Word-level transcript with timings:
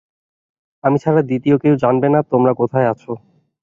আমি 0.83 0.97
ছাড়া 1.03 1.21
দ্বিতীয় 1.23 1.55
কেউ 1.63 1.73
জানবে 1.83 2.07
না 2.13 2.19
তোমরা 2.31 2.51
কোথায় 2.61 2.89
আছ। 2.91 3.03